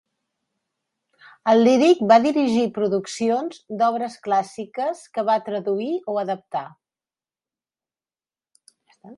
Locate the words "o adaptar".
6.15-6.67